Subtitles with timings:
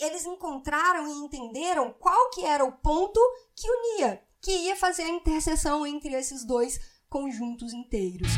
[0.00, 3.20] eles encontraram e entenderam qual que era o ponto
[3.54, 8.30] que unia, que ia fazer a interseção entre esses dois conjuntos inteiros.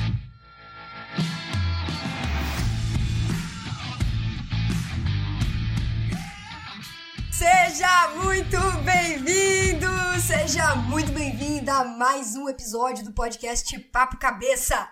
[7.32, 9.86] Seja muito bem-vindo,
[10.26, 14.88] seja muito bem-vinda a mais um episódio do podcast Papo Cabeça.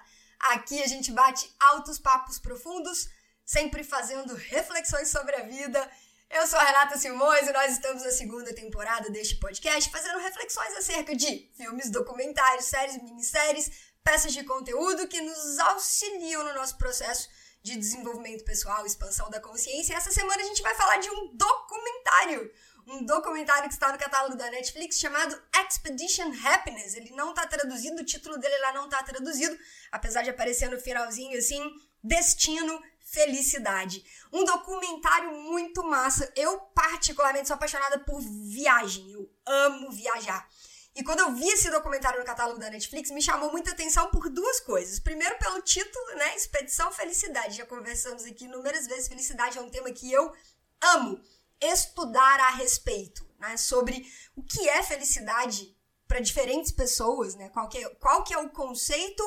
[0.53, 3.09] Aqui a gente bate altos papos profundos,
[3.45, 5.91] sempre fazendo reflexões sobre a vida.
[6.33, 10.77] Eu sou a Renata Simões e nós estamos na segunda temporada deste podcast fazendo reflexões
[10.77, 17.29] acerca de filmes, documentários, séries, minisséries, peças de conteúdo que nos auxiliam no nosso processo
[17.65, 19.93] de desenvolvimento pessoal, expansão da consciência.
[19.93, 22.53] E essa semana a gente vai falar de um documentário.
[22.87, 26.95] Um documentário que está no catálogo da Netflix chamado Expedition Happiness.
[26.95, 29.59] Ele não está traduzido, o título dele lá não está traduzido,
[29.91, 31.61] apesar de aparecer no finalzinho assim:
[32.03, 34.05] Destino, Felicidade.
[34.33, 36.33] Um documentário muito massa.
[36.37, 39.11] Eu, particularmente, sou apaixonada por viagem.
[39.11, 40.49] Eu amo viajar.
[40.95, 44.29] E quando eu vi esse documentário no catálogo da Netflix, me chamou muita atenção por
[44.29, 45.01] duas coisas.
[45.01, 46.37] Primeiro, pelo título, né?
[46.37, 47.57] Expedição Felicidade.
[47.57, 49.09] Já conversamos aqui inúmeras vezes.
[49.09, 50.33] Felicidade é um tema que eu
[50.81, 51.21] amo
[51.61, 53.57] estudar a respeito, né?
[53.57, 57.49] Sobre o que é felicidade para diferentes pessoas, né?
[57.51, 59.23] Qual que é, qual que é o conceito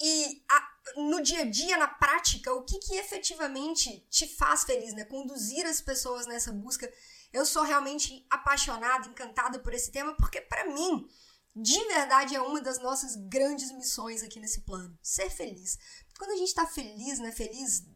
[0.00, 4.94] e a, no dia a dia, na prática, o que, que efetivamente te faz feliz,
[4.94, 5.04] né?
[5.04, 6.90] Conduzir as pessoas nessa busca
[7.32, 11.08] eu sou realmente apaixonada, encantada por esse tema, porque para mim,
[11.54, 14.98] de verdade, é uma das nossas grandes missões aqui nesse plano.
[15.02, 15.78] Ser feliz.
[16.18, 17.30] Quando a gente está feliz, né?
[17.30, 17.86] Feliz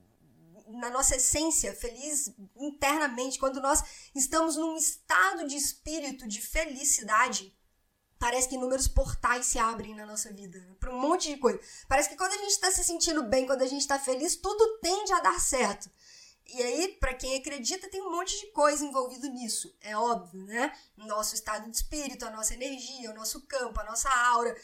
[0.69, 3.83] na nossa essência, feliz internamente, quando nós
[4.15, 7.55] estamos num estado de espírito de felicidade,
[8.23, 10.77] parece que inúmeros portais se abrem na nossa vida, né?
[10.79, 11.59] para um monte de coisa.
[11.89, 14.79] Parece que quando a gente está se sentindo bem, quando a gente está feliz, tudo
[14.79, 15.91] tende a dar certo.
[16.47, 20.73] E aí, para quem acredita, tem um monte de coisa envolvido nisso, é óbvio, né?
[20.97, 24.57] Nosso estado de espírito, a nossa energia, o nosso campo, a nossa aura,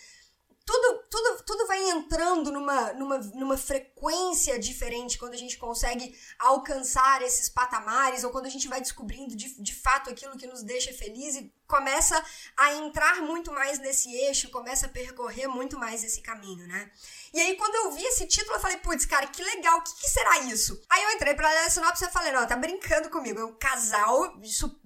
[0.68, 7.22] tudo, tudo, tudo vai entrando numa, numa, numa frequência diferente quando a gente consegue alcançar
[7.22, 10.92] esses patamares ou quando a gente vai descobrindo de, de fato aquilo que nos deixa
[10.92, 12.22] feliz e começa
[12.54, 16.90] a entrar muito mais nesse eixo, começa a percorrer muito mais esse caminho, né?
[17.32, 19.94] E aí, quando eu vi esse título, eu falei, putz, cara, que legal, o que,
[19.94, 20.78] que, será isso?
[20.90, 23.38] Aí eu entrei pra ler a sinopse e falei, não, tá brincando comigo.
[23.38, 24.34] É um casal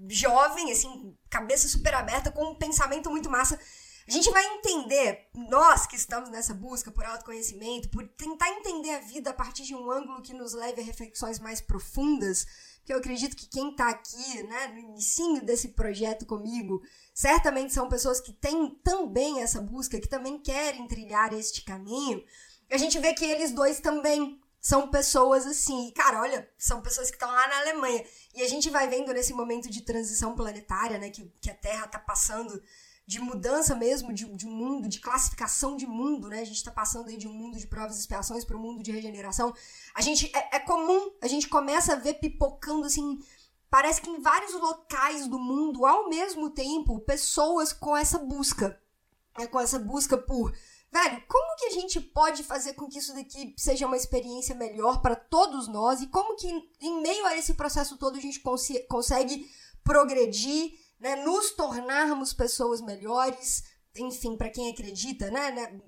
[0.08, 3.58] jovem, assim, cabeça super aberta, com um pensamento muito massa
[4.06, 9.00] a gente vai entender, nós que estamos nessa busca por autoconhecimento, por tentar entender a
[9.00, 12.46] vida a partir de um ângulo que nos leve a reflexões mais profundas,
[12.84, 16.82] que eu acredito que quem está aqui, né, no início desse projeto comigo,
[17.14, 22.24] certamente são pessoas que têm também essa busca, que também querem trilhar este caminho.
[22.70, 27.16] A gente vê que eles dois também são pessoas assim, cara, olha, são pessoas que
[27.16, 28.04] estão lá na Alemanha.
[28.34, 31.86] E a gente vai vendo nesse momento de transição planetária, né, que, que a Terra
[31.86, 32.62] está passando
[33.12, 36.40] de mudança mesmo de, de mundo, de classificação de mundo, né?
[36.40, 38.82] A gente está passando aí de um mundo de provas e expiações para um mundo
[38.82, 39.52] de regeneração.
[39.94, 43.18] A gente é, é, comum, a gente começa a ver pipocando assim,
[43.68, 48.80] parece que em vários locais do mundo ao mesmo tempo, pessoas com essa busca,
[49.38, 49.46] né?
[49.46, 50.54] com essa busca por
[50.90, 55.00] Velho, como que a gente pode fazer com que isso daqui seja uma experiência melhor
[55.00, 56.48] para todos nós e como que
[56.82, 59.50] em meio a esse processo todo a gente cons consegue
[59.82, 63.64] progredir né, nos tornarmos pessoas melhores,
[63.96, 65.80] enfim, para quem acredita, né, né,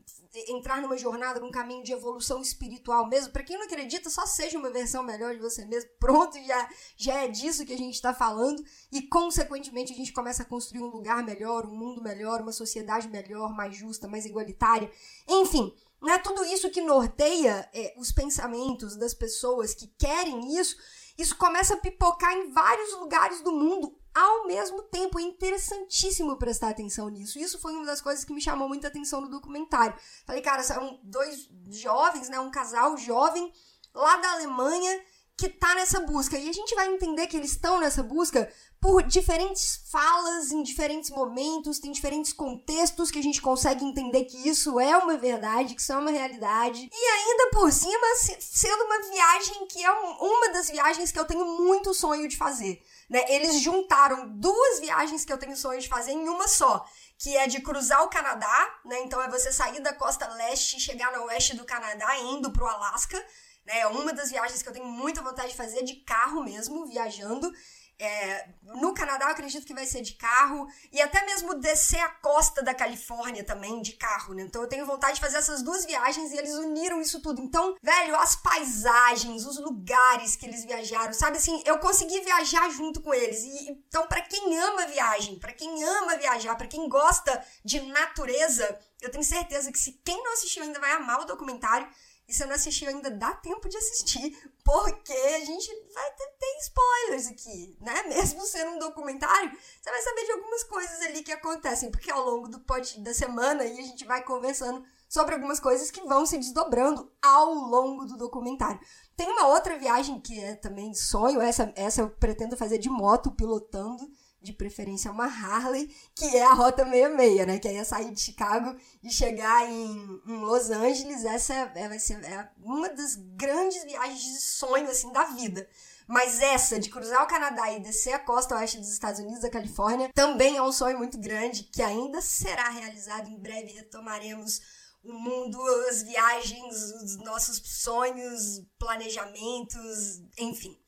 [0.48, 3.32] entrar numa jornada, num caminho de evolução espiritual mesmo.
[3.32, 5.88] Para quem não acredita, só seja uma versão melhor de você mesmo.
[6.00, 8.60] Pronto, já, já é disso que a gente está falando.
[8.90, 13.06] E, consequentemente, a gente começa a construir um lugar melhor, um mundo melhor, uma sociedade
[13.08, 14.90] melhor, mais justa, mais igualitária.
[15.28, 15.72] Enfim,
[16.02, 20.76] né, tudo isso que norteia é, os pensamentos das pessoas que querem isso,
[21.16, 25.18] isso começa a pipocar em vários lugares do mundo ao mesmo tempo.
[25.18, 27.38] É interessantíssimo prestar atenção nisso.
[27.38, 29.96] Isso foi uma das coisas que me chamou muita atenção no documentário.
[30.26, 32.38] Falei, cara, são dois jovens, né?
[32.40, 33.52] Um casal jovem
[33.94, 35.02] lá da Alemanha
[35.36, 36.38] que tá nessa busca.
[36.38, 38.50] E a gente vai entender que eles estão nessa busca
[38.84, 44.46] por diferentes falas em diferentes momentos, tem diferentes contextos que a gente consegue entender que
[44.46, 46.90] isso é uma verdade, que isso é uma realidade.
[46.92, 48.06] E ainda por cima,
[48.38, 52.84] sendo uma viagem que é uma das viagens que eu tenho muito sonho de fazer.
[53.08, 53.24] Né?
[53.26, 56.84] Eles juntaram duas viagens que eu tenho sonho de fazer em uma só,
[57.16, 59.00] que é de cruzar o Canadá, né?
[59.00, 62.66] Então é você sair da costa leste e chegar no oeste do Canadá, indo pro
[62.66, 63.16] Alasca.
[63.64, 63.78] Né?
[63.78, 67.50] É uma das viagens que eu tenho muita vontade de fazer de carro mesmo, viajando.
[67.98, 72.08] É, no Canadá eu acredito que vai ser de carro e até mesmo descer a
[72.08, 74.42] costa da Califórnia também de carro, né?
[74.42, 77.40] Então eu tenho vontade de fazer essas duas viagens e eles uniram isso tudo.
[77.40, 83.00] Então, velho, as paisagens, os lugares que eles viajaram, sabe assim, eu consegui viajar junto
[83.00, 83.44] com eles.
[83.44, 88.76] E então para quem ama viagem, para quem ama viajar, para quem gosta de natureza,
[89.00, 91.88] eu tenho certeza que se quem não assistiu ainda vai amar o documentário.
[92.26, 96.58] E se não assistiu ainda, dá tempo de assistir, porque a gente vai ter, ter,
[96.62, 98.02] spoilers aqui, né?
[98.08, 99.50] Mesmo sendo um documentário,
[99.80, 103.12] você vai saber de algumas coisas ali que acontecem, porque ao longo do pod, da
[103.12, 108.04] semana aí a gente vai conversando sobre algumas coisas que vão se desdobrando ao longo
[108.06, 108.80] do documentário.
[109.16, 113.30] Tem uma outra viagem que é também sonho, essa, essa eu pretendo fazer de moto,
[113.30, 114.10] pilotando
[114.44, 117.58] de preferência uma Harley, que é a Rota 66, né?
[117.58, 121.24] Que aí é sair de Chicago e chegar em, em Los Angeles.
[121.24, 125.68] Essa é, vai ser é uma das grandes viagens de sonho, assim, da vida.
[126.06, 129.50] Mas essa de cruzar o Canadá e descer a costa oeste dos Estados Unidos, da
[129.50, 133.28] Califórnia, também é um sonho muito grande que ainda será realizado.
[133.28, 134.60] Em breve retomaremos
[135.02, 140.78] o mundo, as viagens, os nossos sonhos, planejamentos, enfim.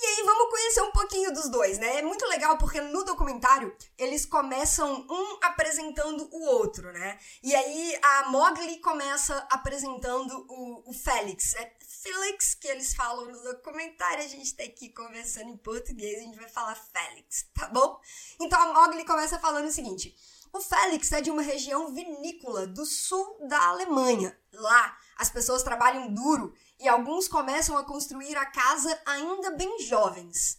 [0.00, 1.98] E aí vamos conhecer um pouquinho dos dois, né?
[1.98, 7.18] É muito legal porque no documentário eles começam um apresentando o outro, né?
[7.42, 11.54] E aí a Mogli começa apresentando o, o Félix.
[11.54, 16.22] É Felix que eles falam no documentário, a gente tá aqui conversando em português, a
[16.22, 18.00] gente vai falar Félix, tá bom?
[18.40, 20.14] Então a Mogli começa falando o seguinte:
[20.52, 24.38] o Félix é de uma região vinícola do sul da Alemanha.
[24.52, 30.58] Lá, as pessoas trabalham duro e alguns começam a construir a casa ainda bem jovens.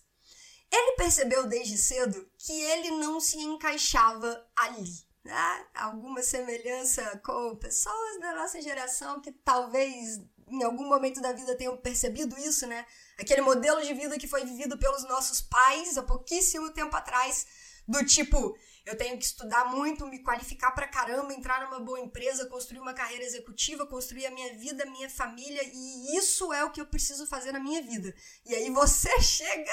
[0.71, 5.07] Ele percebeu desde cedo que ele não se encaixava ali.
[5.23, 5.65] Né?
[5.73, 11.77] Alguma semelhança com pessoas da nossa geração que talvez em algum momento da vida tenham
[11.77, 12.85] percebido isso, né?
[13.19, 17.45] Aquele modelo de vida que foi vivido pelos nossos pais há pouquíssimo tempo atrás,
[17.87, 18.57] do tipo,
[18.89, 22.93] eu tenho que estudar muito, me qualificar pra caramba, entrar numa boa empresa, construir uma
[22.93, 26.87] carreira executiva, construir a minha vida, a minha família, e isso é o que eu
[26.87, 28.13] preciso fazer na minha vida.
[28.47, 29.71] E aí você chega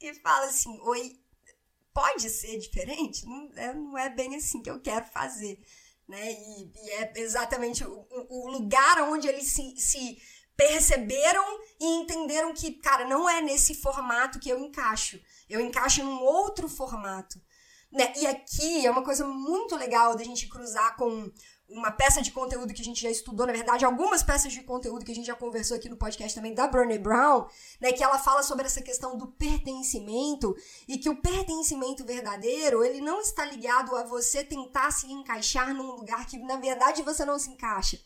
[0.00, 1.20] e fala assim: Oi,
[1.94, 3.24] pode ser diferente?
[3.24, 5.64] Não é, não é bem assim que eu quero fazer.
[6.08, 6.32] Né?
[6.32, 10.20] E, e é exatamente o, o, lugar onde eles se, se
[10.56, 11.44] perceberam
[11.78, 15.20] e entenderam que, cara, não é nesse formato que eu encaixo.
[15.48, 17.40] Eu encaixo em um outro formato.
[17.90, 18.12] Né?
[18.16, 21.30] E aqui é uma coisa muito legal da gente cruzar com
[21.68, 25.04] uma peça de conteúdo que a gente já estudou, na verdade, algumas peças de conteúdo
[25.04, 27.46] que a gente já conversou aqui no podcast também da Brené Brown,
[27.78, 30.56] né, que ela fala sobre essa questão do pertencimento
[30.86, 35.92] e que o pertencimento verdadeiro, ele não está ligado a você tentar se encaixar num
[35.92, 37.98] lugar que na verdade você não se encaixa.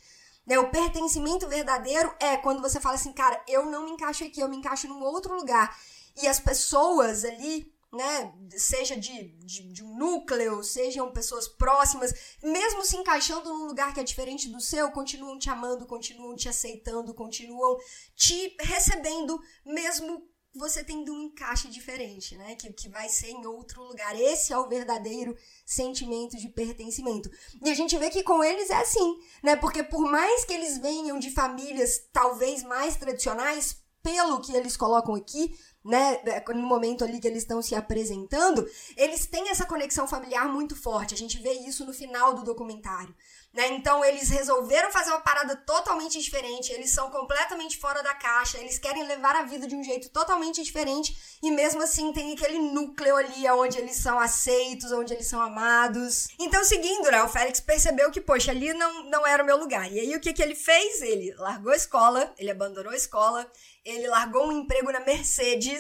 [0.45, 4.41] Né, o pertencimento verdadeiro é quando você fala assim, cara, eu não me encaixo aqui,
[4.41, 5.77] eu me encaixo num outro lugar.
[6.21, 12.13] E as pessoas ali né, seja de, de, de, um núcleo, sejam pessoas próximas,
[12.43, 16.49] mesmo se encaixando num lugar que é diferente do seu, continuam te amando, continuam te
[16.49, 17.77] aceitando, continuam
[18.17, 23.83] te recebendo, mesmo você tendo um encaixe diferente, né, que, que vai ser em outro
[23.83, 24.19] lugar.
[24.19, 27.31] Esse é o verdadeiro sentimento de pertencimento.
[27.63, 30.79] E a gente vê que com eles é assim, né, porque por mais que eles
[30.79, 37.05] venham de famílias talvez mais tradicionais, pelo que eles colocam aqui, né, é, no momento
[37.05, 41.15] ali que eles estão se apresentando, eles têm essa conexão familiar muito forte.
[41.15, 43.15] A gente vê isso no final do documentário.
[43.53, 43.69] Né?
[43.73, 48.79] Então eles resolveram fazer uma parada totalmente diferente, eles são completamente fora da caixa, eles
[48.79, 53.15] querem levar a vida de um jeito totalmente diferente e mesmo assim tem aquele núcleo
[53.15, 56.29] ali onde eles são aceitos, onde eles são amados.
[56.39, 59.93] Então, seguindo, né, o Félix percebeu que, poxa, ali não, não era o meu lugar.
[59.93, 61.03] E aí o que, que ele fez?
[61.03, 63.47] Ele largou a escola, ele abandonou a escola,
[63.85, 65.72] ele largou um emprego na Mercedes.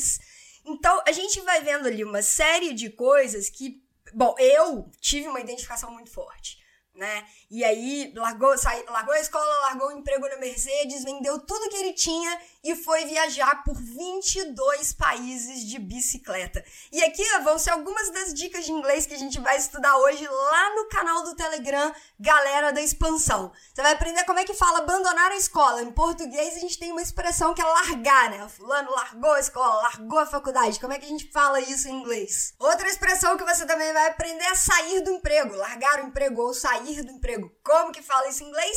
[0.64, 3.82] Então, a gente vai vendo ali uma série de coisas que,
[4.14, 6.61] bom, eu tive uma identificação muito forte
[6.94, 7.24] né?
[7.50, 11.76] E aí largou, sai, largou a escola, largou o emprego na Mercedes, vendeu tudo que
[11.76, 16.64] ele tinha e foi viajar por 22 países de bicicleta.
[16.92, 20.26] E aqui vão ser algumas das dicas de inglês que a gente vai estudar hoje
[20.26, 23.52] lá no canal do Telegram, Galera da Expansão.
[23.72, 25.82] Você vai aprender como é que fala abandonar a escola.
[25.82, 28.48] Em português a gente tem uma expressão que é largar, né?
[28.48, 30.78] Fulano largou a escola, largou a faculdade.
[30.78, 32.54] Como é que a gente fala isso em inglês?
[32.58, 36.54] Outra expressão que você também vai aprender é sair do emprego, largar o emprego ou
[36.54, 37.50] sair do emprego.
[37.64, 38.76] Como que fala isso em inglês?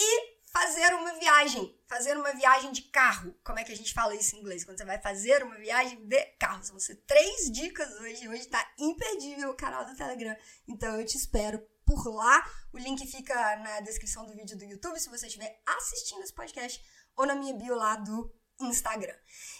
[0.00, 1.78] E fazer uma viagem.
[1.88, 3.34] Fazer uma viagem de carro.
[3.44, 4.64] Como é que a gente fala isso em inglês?
[4.64, 6.64] Quando você vai fazer uma viagem de carro.
[6.64, 8.28] São você três dicas hoje.
[8.28, 10.36] Hoje tá imperdível o canal do Telegram.
[10.68, 12.44] Então eu te espero por lá.
[12.72, 16.82] O link fica na descrição do vídeo do YouTube se você estiver assistindo esse podcast
[17.16, 18.32] ou na minha bio lá do
[18.68, 19.14] Instagram.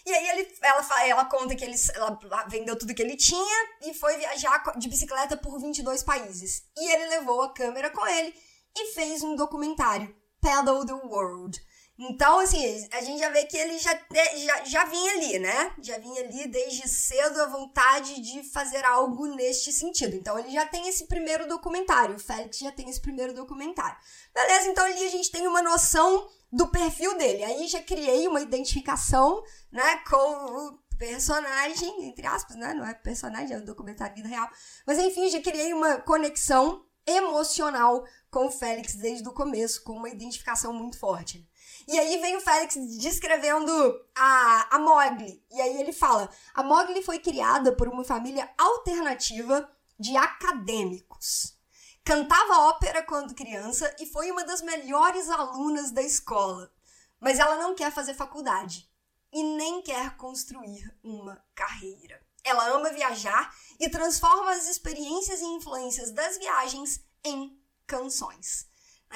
[0.05, 3.93] E aí ele, ela, ela conta que ele, ela vendeu tudo que ele tinha e
[3.93, 6.63] foi viajar de bicicleta por 22 países.
[6.77, 8.33] E ele levou a câmera com ele
[8.75, 11.59] e fez um documentário, Pedal the World.
[11.97, 13.97] Então, assim, a gente já vê que ele já,
[14.35, 15.73] já, já vinha ali, né?
[15.81, 20.13] Já vinha ali desde cedo a vontade de fazer algo neste sentido.
[20.15, 22.15] Então, ele já tem esse primeiro documentário.
[22.15, 23.97] O Félix já tem esse primeiro documentário.
[24.33, 27.43] Beleza, então ali a gente tem uma noção do perfil dele.
[27.43, 32.73] Aí já criei uma identificação, né, com o personagem, entre aspas, né?
[32.73, 34.49] Não é personagem, é um documentário vida real.
[34.85, 40.09] Mas enfim, já criei uma conexão emocional com o Félix desde o começo, com uma
[40.09, 41.47] identificação muito forte.
[41.87, 43.71] E aí vem o Félix descrevendo
[44.15, 45.43] a, a Mogli.
[45.51, 51.55] E aí ele fala: a Mogli foi criada por uma família alternativa de acadêmicos.
[52.03, 56.71] Cantava ópera quando criança e foi uma das melhores alunas da escola.
[57.19, 58.87] Mas ela não quer fazer faculdade
[59.31, 62.21] e nem quer construir uma carreira.
[62.43, 68.67] Ela ama viajar e transforma as experiências e influências das viagens em canções.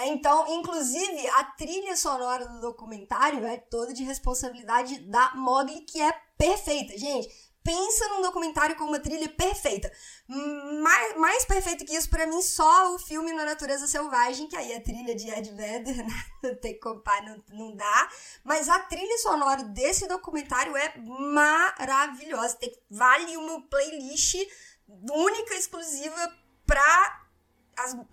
[0.07, 6.11] Então, inclusive, a trilha sonora do documentário é toda de responsabilidade da Mogli, que é
[6.37, 6.97] perfeita.
[6.97, 7.29] Gente,
[7.63, 9.91] pensa num documentário com uma trilha perfeita.
[10.27, 14.73] Mais, mais perfeito que isso, para mim, só o filme Na Natureza Selvagem, que aí
[14.73, 16.25] a trilha de Ed Vedder, né?
[16.43, 18.09] não tem como não, não dá.
[18.43, 22.55] Mas a trilha sonora desse documentário é maravilhosa.
[22.55, 24.35] Tem, vale uma playlist
[25.11, 26.33] única, exclusiva
[26.65, 27.27] para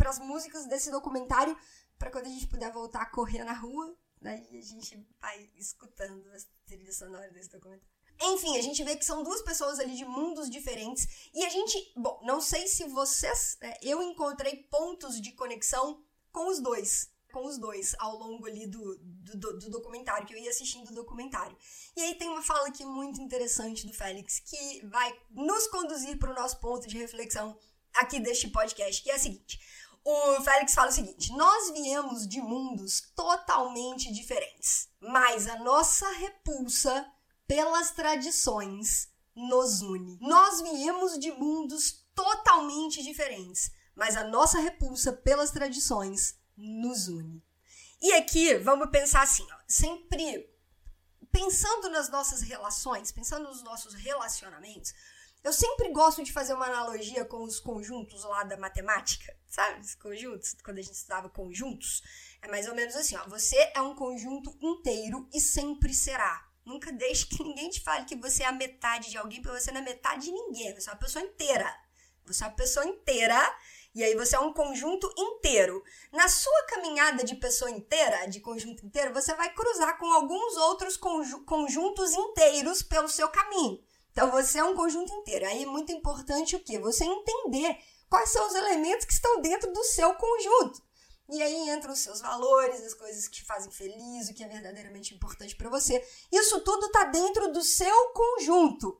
[0.04, 1.56] as músicas desse documentário
[1.98, 6.28] para quando a gente puder voltar a correr na rua, daí a gente vai escutando
[6.32, 7.96] as trilhas sonoras desse documentário.
[8.20, 11.92] Enfim, a gente vê que são duas pessoas ali de mundos diferentes e a gente,
[11.96, 17.44] bom, não sei se vocês, é, eu encontrei pontos de conexão com os dois, com
[17.44, 21.56] os dois ao longo ali do, do, do, documentário, que eu ia assistindo o documentário.
[21.94, 26.30] E aí tem uma fala aqui muito interessante do Félix que vai nos conduzir para
[26.30, 27.58] o nosso ponto de reflexão
[27.96, 29.60] aqui deste podcast, que é a seguinte:
[30.08, 37.04] o Félix fala o seguinte: nós viemos de mundos totalmente diferentes, mas a nossa repulsa
[37.46, 40.16] pelas tradições nos une.
[40.20, 47.42] Nós viemos de mundos totalmente diferentes, mas a nossa repulsa pelas tradições nos une.
[48.00, 50.48] E aqui vamos pensar assim, ó, sempre
[51.32, 54.94] pensando nas nossas relações, pensando nos nossos relacionamentos,
[55.42, 59.80] eu sempre gosto de fazer uma analogia com os conjuntos lá da matemática, sabe?
[59.80, 62.02] Os conjuntos, quando a gente estudava conjuntos.
[62.42, 63.28] É mais ou menos assim, ó.
[63.28, 66.46] Você é um conjunto inteiro e sempre será.
[66.64, 69.70] Nunca deixe que ninguém te fale que você é a metade de alguém, porque você
[69.70, 70.74] não é metade de ninguém.
[70.74, 71.86] Você é uma pessoa inteira.
[72.24, 73.56] Você é uma pessoa inteira
[73.94, 75.82] e aí você é um conjunto inteiro.
[76.12, 80.96] Na sua caminhada de pessoa inteira, de conjunto inteiro, você vai cruzar com alguns outros
[80.96, 83.80] conjuntos inteiros pelo seu caminho.
[84.10, 85.46] Então você é um conjunto inteiro.
[85.46, 86.78] Aí é muito importante o quê?
[86.78, 87.78] Você entender
[88.16, 90.82] quais são os elementos que estão dentro do seu conjunto.
[91.28, 94.48] E aí entram os seus valores, as coisas que te fazem feliz, o que é
[94.48, 96.02] verdadeiramente importante para você.
[96.32, 98.98] Isso tudo está dentro do seu conjunto.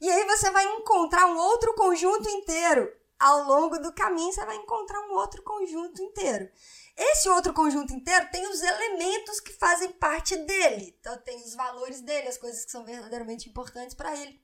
[0.00, 2.92] E aí você vai encontrar um outro conjunto inteiro.
[3.16, 6.50] Ao longo do caminho você vai encontrar um outro conjunto inteiro.
[6.96, 10.96] Esse outro conjunto inteiro tem os elementos que fazem parte dele.
[10.98, 14.42] Então, tem os valores dele, as coisas que são verdadeiramente importantes para ele.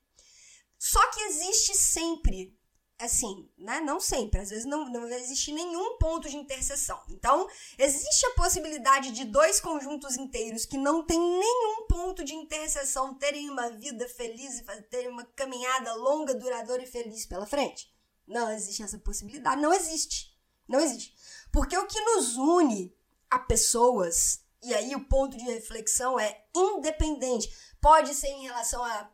[0.79, 2.57] Só que existe sempre,
[2.99, 3.81] assim, né?
[3.81, 7.01] Não sempre, às vezes não, não existe nenhum ponto de interseção.
[7.09, 13.15] Então, existe a possibilidade de dois conjuntos inteiros que não têm nenhum ponto de interseção
[13.15, 17.93] terem uma vida feliz e terem uma caminhada longa, duradoura e feliz pela frente.
[18.27, 20.37] Não existe essa possibilidade, não existe.
[20.69, 21.15] Não existe.
[21.51, 22.95] Porque o que nos une
[23.31, 27.51] a pessoas, e aí o ponto de reflexão é independente.
[27.81, 29.11] Pode ser em relação a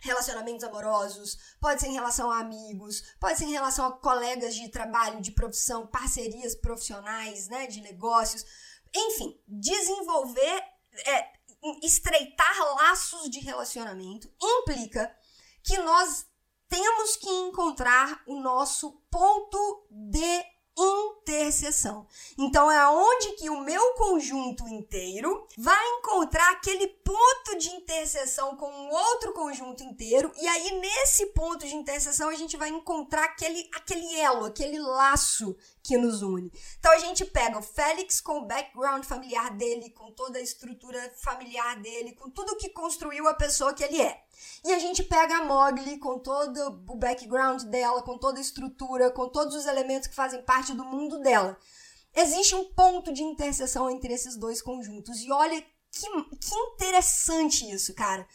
[0.00, 4.68] relacionamentos amorosos, pode ser em relação a amigos, pode ser em relação a colegas de
[4.68, 8.44] trabalho, de profissão, parcerias profissionais, né, de negócios.
[8.94, 10.62] Enfim, desenvolver,
[11.06, 11.32] é,
[11.82, 15.14] estreitar laços de relacionamento implica
[15.62, 16.26] que nós
[16.68, 22.06] temos que encontrar o nosso ponto de interseção.
[22.36, 28.70] Então é onde que o meu conjunto inteiro vai encontrar aquele ponto de interseção com
[28.70, 33.68] um outro conjunto inteiro e aí nesse ponto de interseção a gente vai encontrar aquele
[33.74, 35.56] aquele elo, aquele laço
[35.88, 36.52] que nos une.
[36.78, 41.10] Então a gente pega o Félix com o background familiar dele, com toda a estrutura
[41.16, 44.22] familiar dele, com tudo que construiu a pessoa que ele é.
[44.66, 49.10] E a gente pega a Mogli com todo o background dela, com toda a estrutura,
[49.10, 51.58] com todos os elementos que fazem parte do mundo dela.
[52.14, 55.22] Existe um ponto de interseção entre esses dois conjuntos.
[55.22, 55.58] E olha
[55.90, 58.28] que, que interessante isso, cara.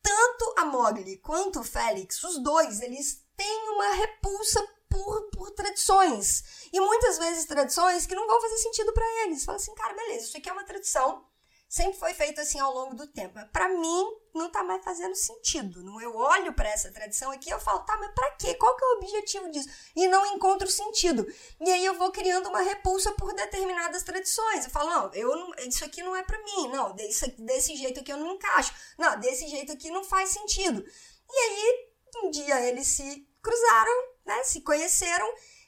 [0.00, 6.68] Tanto a Mogli quanto o Félix, os dois, eles têm uma repulsa por, por tradições.
[6.72, 9.44] E muitas vezes tradições que não vão fazer sentido para eles.
[9.44, 11.24] Fala assim, cara, beleza, isso aqui é uma tradição
[11.72, 13.40] sempre foi feito assim ao longo do tempo.
[13.50, 15.82] Para mim, não tá mais fazendo sentido.
[15.82, 18.52] Não eu olho para essa tradição aqui e eu falo, tá, mas para quê?
[18.56, 19.70] Qual que é o objetivo disso?
[19.96, 21.26] E não encontro sentido.
[21.58, 24.66] E aí eu vou criando uma repulsa por determinadas tradições.
[24.66, 26.68] Eu falo, não, eu não, isso aqui não é para mim.
[26.68, 28.74] Não, desse, desse jeito aqui eu não encaixo.
[28.98, 30.84] Não, desse jeito aqui não faz sentido.
[31.30, 31.90] E aí,
[32.22, 34.42] um dia eles se cruzaram, né?
[34.44, 35.26] Se conheceram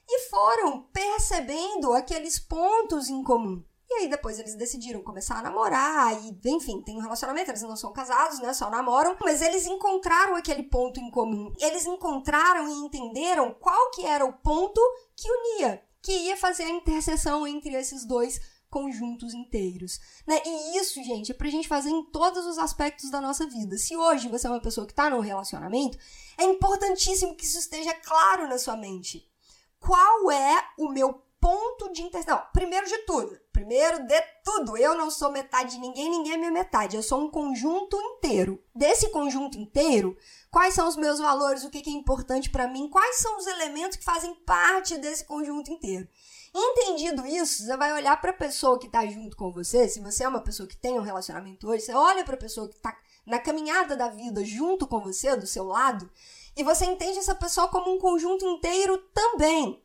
[0.09, 3.65] e foram percebendo aqueles pontos em comum.
[3.89, 7.77] E aí depois eles decidiram começar a namorar e, enfim, tem um relacionamento, eles não
[7.77, 8.53] são casados, né?
[8.53, 11.53] Só namoram, mas eles encontraram aquele ponto em comum.
[11.61, 14.81] Eles encontraram e entenderam qual que era o ponto
[15.17, 18.41] que unia, que ia fazer a interseção entre esses dois
[18.75, 20.43] conjuntos inteiros, né?
[20.45, 23.79] E isso, gente, é pra gente fazer em todos os aspectos da nossa vida.
[23.79, 25.97] Se hoje você é uma pessoa que tá num relacionamento,
[26.37, 29.31] é importantíssimo que isso esteja claro na sua mente.
[29.79, 32.41] Qual é o meu ponto de interseção?
[32.55, 36.51] Primeiro de tudo, Primeiro de tudo, eu não sou metade de ninguém, ninguém é minha
[36.51, 36.97] metade.
[36.97, 38.61] Eu sou um conjunto inteiro.
[38.75, 40.17] Desse conjunto inteiro,
[40.51, 43.97] quais são os meus valores, o que é importante para mim, quais são os elementos
[43.97, 46.09] que fazem parte desse conjunto inteiro.
[46.53, 49.89] Entendido isso, você vai olhar para a pessoa que está junto com você.
[49.89, 52.69] Se você é uma pessoa que tem um relacionamento hoje, você olha para a pessoa
[52.69, 56.11] que está na caminhada da vida junto com você, do seu lado,
[56.57, 59.84] e você entende essa pessoa como um conjunto inteiro também.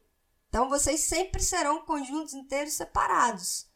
[0.50, 3.68] Então vocês sempre serão conjuntos inteiros separados.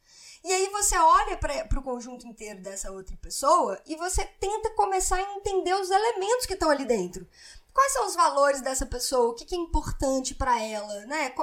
[0.43, 5.15] E aí você olha para o conjunto inteiro dessa outra pessoa e você tenta começar
[5.15, 7.25] a entender os elementos que estão ali dentro.
[7.73, 9.29] Quais são os valores dessa pessoa?
[9.29, 11.05] O que, que é importante para ela?
[11.05, 11.33] Né?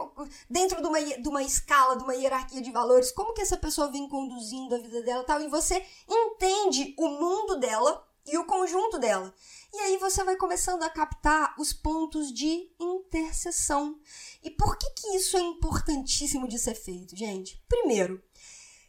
[0.49, 3.91] Dentro de uma, de uma escala, de uma hierarquia de valores, como que essa pessoa
[3.91, 5.41] vem conduzindo a vida dela tal?
[5.41, 9.35] E você entende o mundo dela e o conjunto dela.
[9.73, 13.99] E aí você vai começando a captar os pontos de interseção.
[14.43, 17.62] E por que, que isso é importantíssimo de ser feito, gente?
[17.69, 18.23] Primeiro,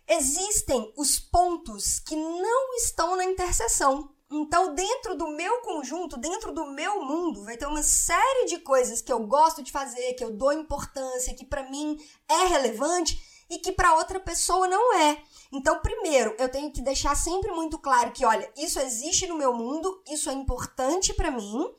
[0.07, 4.13] existem os pontos que não estão na interseção.
[4.33, 9.01] Então, dentro do meu conjunto, dentro do meu mundo, vai ter uma série de coisas
[9.01, 11.97] que eu gosto de fazer, que eu dou importância, que para mim
[12.29, 15.21] é relevante e que para outra pessoa não é.
[15.51, 19.53] Então, primeiro, eu tenho que deixar sempre muito claro que, olha, isso existe no meu
[19.53, 21.69] mundo, isso é importante para mim,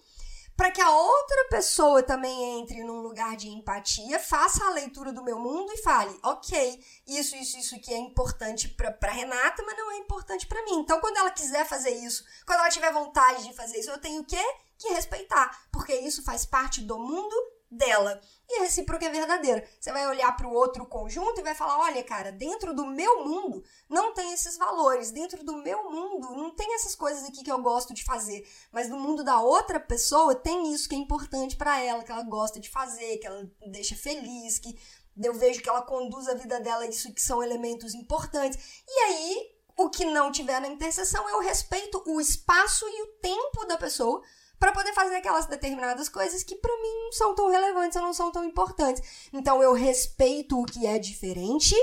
[0.55, 5.25] para que a outra pessoa também entre num lugar de empatia, faça a leitura do
[5.25, 9.91] meu mundo e fale, ok, isso, isso, isso que é importante para Renata, mas não
[9.93, 10.75] é importante para mim.
[10.75, 14.23] Então, quando ela quiser fazer isso, quando ela tiver vontade de fazer isso, eu tenho
[14.25, 14.37] que
[14.83, 17.37] que respeitar, porque isso faz parte do mundo
[17.73, 18.21] dela.
[18.49, 19.67] E a recíproca é verdadeira.
[19.81, 23.25] Você vai olhar para o outro conjunto e vai falar: olha, cara, dentro do meu
[23.25, 25.11] mundo não tem esses valores.
[25.11, 28.47] Dentro do meu mundo não tem essas coisas aqui que eu gosto de fazer.
[28.71, 32.23] Mas no mundo da outra pessoa tem isso que é importante para ela, que ela
[32.23, 34.79] gosta de fazer, que ela deixa feliz, que
[35.23, 38.83] eu vejo que ela conduz a vida dela, isso que são elementos importantes.
[38.87, 43.65] E aí, o que não tiver na interseção, eu respeito o espaço e o tempo
[43.67, 44.23] da pessoa
[44.63, 48.15] para poder fazer aquelas determinadas coisas que para mim não são tão relevantes ou não
[48.15, 49.29] são tão importantes.
[49.33, 51.75] Então eu respeito o que é diferente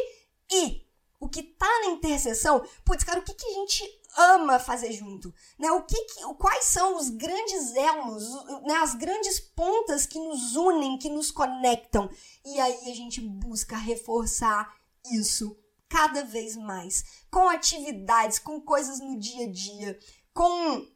[0.49, 0.87] e
[1.19, 3.83] o que tá na interseção, putz, cara, o que, que a gente
[4.17, 5.69] ama fazer junto, né?
[5.73, 8.75] O que, que quais são os grandes elos, né?
[8.75, 12.09] As grandes pontas que nos unem, que nos conectam.
[12.45, 14.73] E aí a gente busca reforçar
[15.11, 15.53] isso
[15.89, 19.99] cada vez mais, com atividades, com coisas no dia a dia,
[20.33, 20.87] com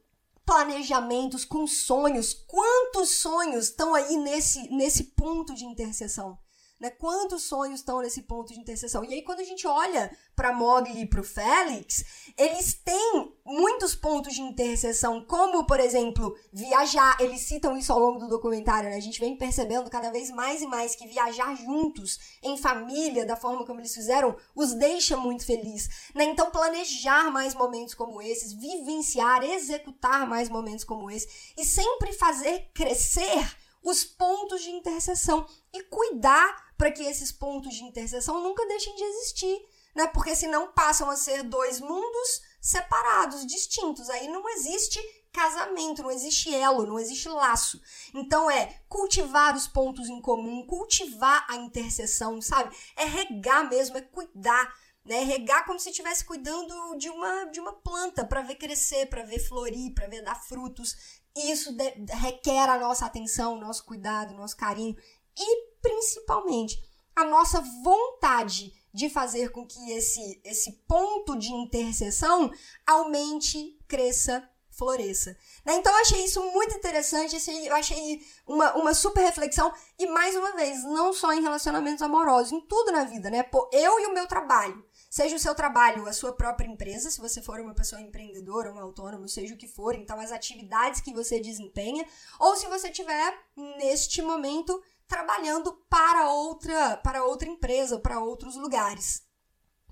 [0.45, 2.33] planejamentos, com sonhos.
[2.33, 6.37] Quantos sonhos estão aí nesse, nesse ponto de interseção?
[6.79, 6.89] Né?
[6.89, 9.03] Quantos sonhos estão nesse ponto de interseção?
[9.03, 12.03] E aí, quando a gente olha para Mogli e para o Félix,
[12.37, 17.15] eles têm muitos pontos de interseção, como, por exemplo, viajar.
[17.19, 18.97] Eles citam isso ao longo do documentário, né?
[18.97, 23.35] A gente vem percebendo cada vez mais e mais que viajar juntos, em família, da
[23.35, 25.87] forma como eles fizeram, os deixa muito feliz.
[26.13, 26.25] Né?
[26.25, 32.69] Então, planejar mais momentos como esses, vivenciar, executar mais momentos como esse, e sempre fazer
[32.73, 38.95] crescer os pontos de interseção e cuidar para que esses pontos de interseção nunca deixem
[38.95, 39.65] de existir,
[39.95, 40.07] né?
[40.07, 44.09] Porque senão passam a ser dois mundos separados, distintos.
[44.09, 44.99] Aí não existe
[45.31, 47.81] casamento, não existe elo, não existe laço.
[48.13, 52.75] Então é cultivar os pontos em comum, cultivar a interseção, sabe?
[52.95, 55.23] É regar mesmo, é cuidar, né?
[55.23, 59.39] Regar como se estivesse cuidando de uma de uma planta para ver crescer, para ver
[59.39, 61.21] florir, para ver dar frutos.
[61.35, 61.75] Isso
[62.09, 64.95] requer a nossa atenção, nosso cuidado, nosso carinho
[65.37, 66.81] e principalmente
[67.15, 72.51] a nossa vontade de fazer com que esse, esse ponto de interseção
[72.85, 75.35] aumente, cresça, floresça.
[75.65, 75.75] Né?
[75.75, 80.55] Então eu achei isso muito interessante, eu achei uma, uma super reflexão, e mais uma
[80.55, 83.43] vez, não só em relacionamentos amorosos, em tudo na vida, né?
[83.43, 84.83] Pô, eu e o meu trabalho.
[85.13, 88.79] Seja o seu trabalho, a sua própria empresa, se você for uma pessoa empreendedora, um
[88.79, 92.03] autônomo, seja o que for, então as atividades que você desempenha,
[92.39, 93.31] ou se você estiver
[93.77, 99.21] neste momento trabalhando para outra, para outra empresa, para outros lugares,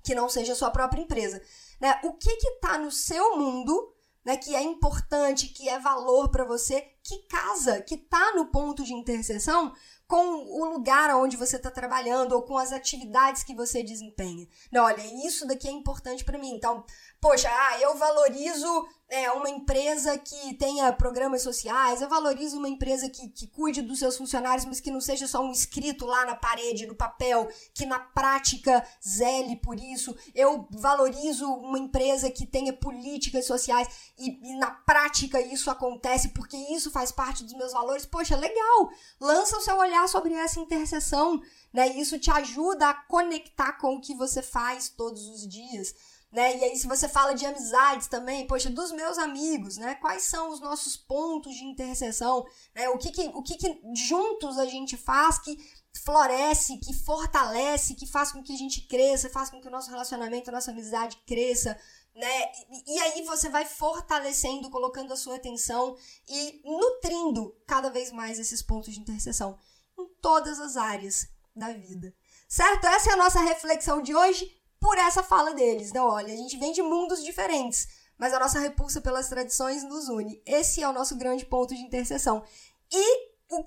[0.03, 1.39] que não seja a sua própria empresa.
[1.79, 1.99] Né?
[2.03, 3.93] O que está no seu mundo
[4.25, 8.83] né, que é importante, que é valor para você, que casa, que está no ponto
[8.83, 9.71] de interseção
[10.11, 14.45] com o lugar onde você está trabalhando ou com as atividades que você desempenha.
[14.69, 16.53] Não, olha, isso daqui é importante para mim.
[16.53, 16.83] Então,
[17.21, 23.09] poxa, ah, eu valorizo é, uma empresa que tenha programas sociais, eu valorizo uma empresa
[23.09, 26.33] que, que cuide dos seus funcionários, mas que não seja só um escrito lá na
[26.33, 30.15] parede, no papel, que na prática zele por isso.
[30.33, 36.57] Eu valorizo uma empresa que tenha políticas sociais e, e na prática isso acontece porque
[36.57, 38.05] isso faz parte dos meus valores.
[38.05, 38.89] Poxa, legal!
[39.19, 41.39] Lança o seu olhar sobre essa interseção,
[41.71, 41.89] né?
[41.97, 45.93] Isso te ajuda a conectar com o que você faz todos os dias
[46.31, 46.57] né?
[46.57, 49.95] E aí, se você fala de amizades também, poxa, dos meus amigos, né?
[49.95, 52.87] Quais são os nossos pontos de interseção, né?
[52.89, 55.57] O que que, o que, que juntos a gente faz que
[56.05, 59.89] floresce, que fortalece, que faz com que a gente cresça, faz com que o nosso
[59.89, 61.77] relacionamento, a nossa amizade cresça,
[62.15, 62.51] né?
[62.69, 65.97] E, e aí você vai fortalecendo, colocando a sua atenção
[66.29, 69.59] e nutrindo cada vez mais esses pontos de interseção
[69.99, 72.15] em todas as áreas da vida.
[72.47, 72.85] Certo?
[72.85, 75.89] Essa é a nossa reflexão de hoje por essa fala deles.
[75.89, 80.09] Então, olha, a gente vem de mundos diferentes, mas a nossa repulsa pelas tradições nos
[80.09, 80.41] une.
[80.45, 82.43] Esse é o nosso grande ponto de interseção.
[82.91, 83.63] E um,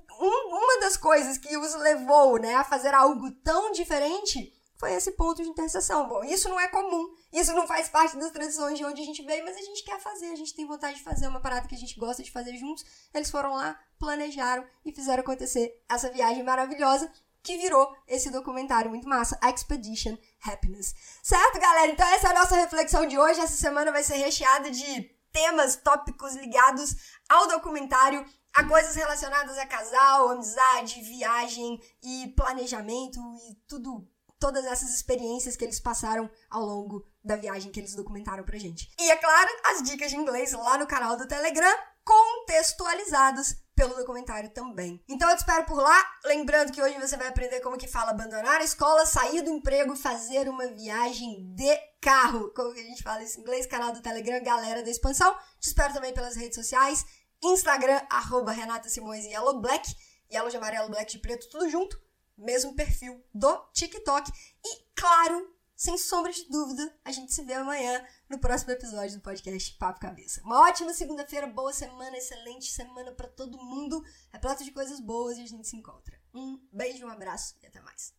[0.48, 5.40] uma das coisas que os levou né, a fazer algo tão diferente foi esse ponto
[5.40, 6.08] de interseção.
[6.08, 9.22] Bom, isso não é comum, isso não faz parte das tradições de onde a gente
[9.22, 11.74] veio, mas a gente quer fazer, a gente tem vontade de fazer uma parada que
[11.76, 12.84] a gente gosta de fazer juntos.
[13.14, 17.10] Eles foram lá, planejaram e fizeram acontecer essa viagem maravilhosa
[17.44, 20.94] que virou esse documentário muito massa, Expedition Happiness.
[21.22, 21.92] Certo, galera?
[21.92, 23.38] Então essa é a nossa reflexão de hoje.
[23.38, 26.96] Essa semana vai ser recheada de temas, tópicos ligados
[27.28, 34.94] ao documentário, a coisas relacionadas a casal, amizade, viagem e planejamento e tudo, todas essas
[34.94, 38.90] experiências que eles passaram ao longo da viagem que eles documentaram pra gente.
[38.98, 44.50] E é claro, as dicas de inglês lá no canal do Telegram, contextualizadas pelo documentário
[44.50, 45.02] também.
[45.08, 46.10] Então eu te espero por lá.
[46.24, 49.96] Lembrando que hoje você vai aprender como que fala abandonar a escola, sair do emprego,
[49.96, 52.50] fazer uma viagem de carro.
[52.54, 55.34] Como que a gente fala isso em inglês, canal do Telegram, galera da expansão.
[55.60, 57.04] Te espero também pelas redes sociais,
[57.42, 59.94] Instagram, arroba Renata Simões e Yellow Black,
[60.32, 62.02] Yellow de amarelo, Black de preto, tudo junto.
[62.36, 64.28] Mesmo perfil do TikTok.
[64.64, 69.22] E, claro, sem sombra de dúvida, a gente se vê amanhã no próximo episódio do
[69.22, 70.40] podcast Papo Cabeça.
[70.42, 75.42] Uma ótima segunda-feira, boa semana, excelente semana para todo mundo, repleta de coisas boas e
[75.42, 76.18] a gente se encontra.
[76.32, 78.14] Um beijo, um abraço e até mais.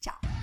[0.00, 0.37] Tchau!